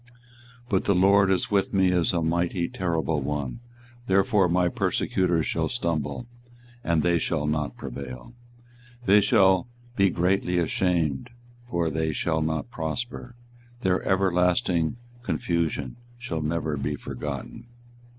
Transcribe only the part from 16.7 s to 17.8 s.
be forgotten.